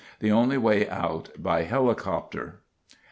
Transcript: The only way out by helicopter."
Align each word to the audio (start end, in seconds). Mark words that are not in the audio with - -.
The 0.19 0.31
only 0.31 0.57
way 0.57 0.89
out 0.89 1.29
by 1.37 1.61
helicopter." 1.61 2.61